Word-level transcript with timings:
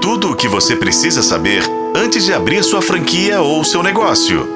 Tudo 0.00 0.30
o 0.30 0.34
que 0.34 0.48
você 0.48 0.74
precisa 0.74 1.22
saber 1.22 1.62
antes 1.94 2.24
de 2.24 2.32
abrir 2.32 2.64
sua 2.64 2.80
franquia 2.80 3.42
ou 3.42 3.62
seu 3.62 3.82
negócio. 3.82 4.48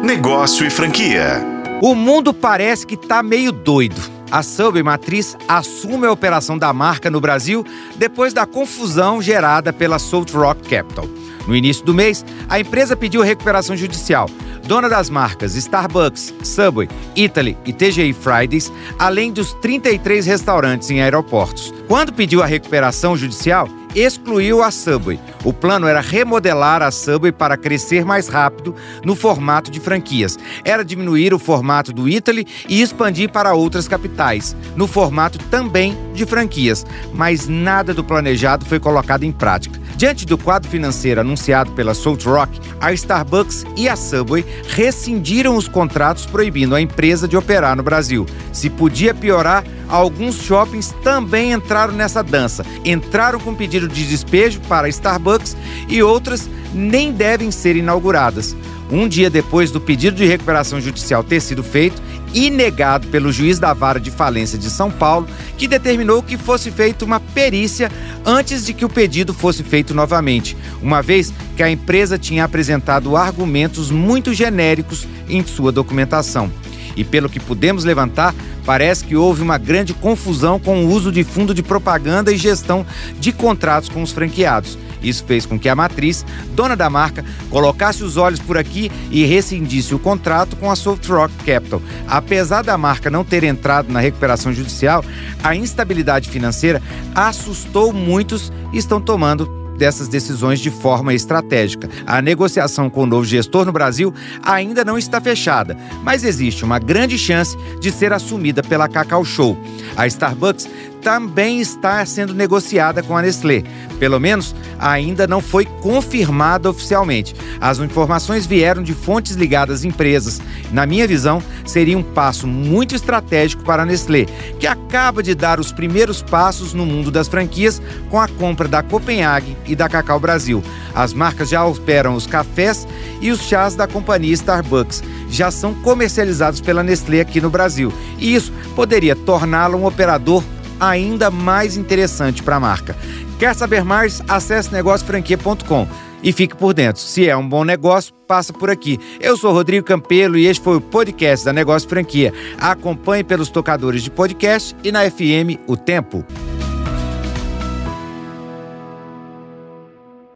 Negócio 0.00 0.64
e 0.64 0.70
franquia. 0.70 1.44
O 1.82 1.92
mundo 1.92 2.32
parece 2.32 2.86
que 2.86 2.96
tá 2.96 3.20
meio 3.20 3.50
doido. 3.50 4.00
A 4.30 4.44
Subway 4.44 4.82
Matriz 4.82 5.36
assume 5.48 6.06
a 6.06 6.12
operação 6.12 6.56
da 6.56 6.72
marca 6.72 7.10
no 7.10 7.20
Brasil 7.20 7.66
depois 7.96 8.32
da 8.32 8.46
confusão 8.46 9.20
gerada 9.20 9.72
pela 9.72 9.98
Salt 9.98 10.32
Rock 10.32 10.68
Capital. 10.68 11.08
No 11.48 11.56
início 11.56 11.84
do 11.84 11.92
mês, 11.92 12.24
a 12.48 12.60
empresa 12.60 12.96
pediu 12.96 13.22
recuperação 13.22 13.76
judicial. 13.76 14.30
Dona 14.64 14.88
das 14.88 15.10
marcas 15.10 15.56
Starbucks, 15.56 16.32
Subway, 16.44 16.88
Italy 17.16 17.58
e 17.66 17.72
TGI 17.72 18.12
Fridays, 18.12 18.72
além 18.96 19.32
dos 19.32 19.52
33 19.54 20.24
restaurantes 20.24 20.88
em 20.90 21.02
aeroportos. 21.02 21.74
Quando 21.88 22.12
pediu 22.12 22.40
a 22.40 22.46
recuperação 22.46 23.16
judicial, 23.16 23.68
excluiu 23.94 24.62
a 24.62 24.70
Subway. 24.70 25.18
O 25.44 25.52
plano 25.52 25.86
era 25.86 26.00
remodelar 26.00 26.82
a 26.82 26.90
Subway 26.90 27.32
para 27.32 27.56
crescer 27.56 28.04
mais 28.04 28.28
rápido 28.28 28.74
no 29.04 29.14
formato 29.14 29.70
de 29.70 29.80
franquias. 29.80 30.38
Era 30.64 30.84
diminuir 30.84 31.34
o 31.34 31.38
formato 31.38 31.92
do 31.92 32.08
Italy 32.08 32.46
e 32.68 32.80
expandir 32.80 33.30
para 33.30 33.54
outras 33.54 33.88
capitais, 33.88 34.56
no 34.76 34.86
formato 34.86 35.38
também 35.50 35.96
de 36.14 36.24
franquias. 36.24 36.86
Mas 37.12 37.48
nada 37.48 37.92
do 37.92 38.04
planejado 38.04 38.64
foi 38.64 38.78
colocado 38.78 39.24
em 39.24 39.32
prática. 39.32 39.80
Diante 39.96 40.26
do 40.26 40.36
quadro 40.36 40.68
financeiro 40.68 41.20
anunciado 41.20 41.72
pela 41.72 41.94
Salt 41.94 42.24
Rock, 42.24 42.58
a 42.80 42.92
Starbucks 42.92 43.64
e 43.76 43.88
a 43.88 43.94
Subway 43.94 44.44
rescindiram 44.68 45.56
os 45.56 45.68
contratos 45.68 46.26
proibindo 46.26 46.74
a 46.74 46.80
empresa 46.80 47.28
de 47.28 47.36
operar 47.36 47.76
no 47.76 47.82
Brasil. 47.82 48.26
Se 48.52 48.68
podia 48.68 49.14
piorar, 49.14 49.64
alguns 49.88 50.36
shoppings 50.42 50.94
também 51.02 51.52
entraram 51.52 51.92
nessa 51.92 52.22
dança. 52.22 52.64
Entraram 52.84 53.38
com 53.38 53.54
pedido 53.54 53.88
de 53.88 54.06
despejo 54.06 54.60
para 54.68 54.88
Starbucks 54.88 55.56
e 55.88 56.02
outras 56.02 56.48
nem 56.74 57.12
devem 57.12 57.50
ser 57.50 57.76
inauguradas. 57.76 58.56
Um 58.90 59.08
dia 59.08 59.30
depois 59.30 59.70
do 59.70 59.80
pedido 59.80 60.16
de 60.16 60.26
recuperação 60.26 60.80
judicial 60.80 61.24
ter 61.24 61.40
sido 61.40 61.62
feito 61.62 62.02
e 62.34 62.50
negado 62.50 63.06
pelo 63.08 63.32
juiz 63.32 63.58
da 63.58 63.72
vara 63.72 64.00
de 64.00 64.10
falência 64.10 64.58
de 64.58 64.70
São 64.70 64.90
Paulo, 64.90 65.26
que 65.56 65.68
determinou 65.68 66.22
que 66.22 66.36
fosse 66.36 66.70
feita 66.70 67.04
uma 67.04 67.20
perícia 67.20 67.90
antes 68.24 68.64
de 68.64 68.72
que 68.72 68.84
o 68.84 68.88
pedido 68.88 69.34
fosse 69.34 69.62
feito 69.62 69.94
novamente, 69.94 70.56
uma 70.82 71.02
vez 71.02 71.32
que 71.56 71.62
a 71.62 71.70
empresa 71.70 72.18
tinha 72.18 72.44
apresentado 72.44 73.16
argumentos 73.16 73.90
muito 73.90 74.32
genéricos 74.32 75.06
em 75.28 75.44
sua 75.44 75.72
documentação. 75.72 76.50
E 76.96 77.04
pelo 77.04 77.28
que 77.28 77.40
pudemos 77.40 77.84
levantar, 77.84 78.34
parece 78.64 79.04
que 79.04 79.16
houve 79.16 79.42
uma 79.42 79.58
grande 79.58 79.94
confusão 79.94 80.58
com 80.58 80.84
o 80.84 80.90
uso 80.90 81.10
de 81.10 81.24
fundo 81.24 81.54
de 81.54 81.62
propaganda 81.62 82.32
e 82.32 82.36
gestão 82.36 82.86
de 83.18 83.32
contratos 83.32 83.88
com 83.88 84.02
os 84.02 84.12
franqueados. 84.12 84.78
Isso 85.02 85.24
fez 85.24 85.44
com 85.44 85.58
que 85.58 85.68
a 85.68 85.74
matriz, 85.74 86.24
dona 86.54 86.76
da 86.76 86.88
marca, 86.88 87.24
colocasse 87.50 88.04
os 88.04 88.16
olhos 88.16 88.38
por 88.38 88.56
aqui 88.56 88.90
e 89.10 89.24
rescindisse 89.24 89.94
o 89.94 89.98
contrato 89.98 90.56
com 90.56 90.70
a 90.70 90.76
Soft 90.76 91.06
Rock 91.08 91.34
Capital. 91.44 91.82
Apesar 92.06 92.62
da 92.62 92.78
marca 92.78 93.10
não 93.10 93.24
ter 93.24 93.42
entrado 93.44 93.92
na 93.92 94.00
recuperação 94.00 94.52
judicial, 94.52 95.04
a 95.42 95.56
instabilidade 95.56 96.30
financeira 96.30 96.80
assustou 97.14 97.92
muitos 97.92 98.52
e 98.72 98.78
estão 98.78 99.00
tomando 99.00 99.61
dessas 99.82 100.06
decisões 100.06 100.60
de 100.60 100.70
forma 100.70 101.12
estratégica. 101.12 101.90
A 102.06 102.22
negociação 102.22 102.88
com 102.88 103.02
o 103.02 103.06
novo 103.06 103.24
gestor 103.24 103.64
no 103.64 103.72
Brasil 103.72 104.14
ainda 104.40 104.84
não 104.84 104.96
está 104.96 105.20
fechada, 105.20 105.76
mas 106.04 106.22
existe 106.22 106.64
uma 106.64 106.78
grande 106.78 107.18
chance 107.18 107.56
de 107.80 107.90
ser 107.90 108.12
assumida 108.12 108.62
pela 108.62 108.88
Cacau 108.88 109.24
Show. 109.24 109.58
A 109.96 110.06
Starbucks 110.06 110.68
também 111.02 111.60
está 111.60 112.04
sendo 112.06 112.32
negociada 112.32 113.02
com 113.02 113.16
a 113.16 113.22
Nestlé. 113.22 113.64
Pelo 113.98 114.20
menos 114.20 114.54
ainda 114.78 115.26
não 115.26 115.40
foi 115.40 115.64
confirmada 115.64 116.70
oficialmente. 116.70 117.34
As 117.60 117.78
informações 117.78 118.46
vieram 118.46 118.82
de 118.82 118.94
fontes 118.94 119.34
ligadas 119.34 119.84
a 119.84 119.86
empresas. 119.88 120.40
Na 120.70 120.86
minha 120.86 121.06
visão, 121.06 121.42
seria 121.66 121.98
um 121.98 122.02
passo 122.02 122.46
muito 122.46 122.94
estratégico 122.94 123.64
para 123.64 123.82
a 123.82 123.86
Nestlé, 123.86 124.26
que 124.58 124.66
acaba 124.66 125.22
de 125.22 125.34
dar 125.34 125.60
os 125.60 125.72
primeiros 125.72 126.22
passos 126.22 126.72
no 126.72 126.86
mundo 126.86 127.10
das 127.10 127.28
franquias 127.28 127.82
com 128.08 128.20
a 128.20 128.28
compra 128.28 128.68
da 128.68 128.82
Copenhague 128.82 129.56
e 129.66 129.74
da 129.74 129.88
Cacau 129.88 130.20
Brasil. 130.20 130.62
As 130.94 131.12
marcas 131.12 131.48
já 131.48 131.64
operam 131.64 132.14
os 132.14 132.26
cafés 132.26 132.86
e 133.20 133.30
os 133.30 133.40
chás 133.42 133.74
da 133.74 133.86
companhia 133.86 134.34
Starbucks. 134.34 135.02
Já 135.28 135.50
são 135.50 135.74
comercializados 135.74 136.60
pela 136.60 136.82
Nestlé 136.82 137.20
aqui 137.20 137.40
no 137.40 137.50
Brasil. 137.50 137.92
E 138.18 138.34
isso 138.34 138.52
poderia 138.76 139.16
torná-la 139.16 139.76
um 139.76 139.86
operador 139.86 140.42
ainda 140.82 141.30
mais 141.30 141.76
interessante 141.76 142.42
para 142.42 142.56
a 142.56 142.60
marca. 142.60 142.96
Quer 143.38 143.54
saber 143.54 143.84
mais? 143.84 144.20
Acesse 144.28 144.72
negociofranquia.com 144.72 145.86
e 146.22 146.32
fique 146.32 146.56
por 146.56 146.74
dentro. 146.74 147.00
Se 147.00 147.28
é 147.28 147.36
um 147.36 147.48
bom 147.48 147.64
negócio, 147.64 148.12
passa 148.26 148.52
por 148.52 148.70
aqui. 148.70 148.98
Eu 149.20 149.36
sou 149.36 149.52
Rodrigo 149.52 149.86
Campelo 149.86 150.36
e 150.36 150.46
este 150.46 150.62
foi 150.62 150.76
o 150.76 150.80
podcast 150.80 151.44
da 151.44 151.52
Negócio 151.52 151.88
Franquia. 151.88 152.32
Acompanhe 152.58 153.22
pelos 153.22 153.48
tocadores 153.48 154.02
de 154.02 154.10
podcast 154.10 154.74
e 154.82 154.90
na 154.90 155.08
FM 155.08 155.58
O 155.66 155.76
Tempo. 155.76 156.24